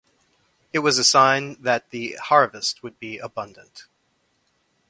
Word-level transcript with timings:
It 0.73 0.79
was 0.79 0.97
a 0.97 1.03
sign 1.03 1.61
that 1.61 1.91
the 1.91 2.17
harvest 2.19 2.81
would 2.81 2.97
be 2.97 3.19
abundant. 3.19 3.85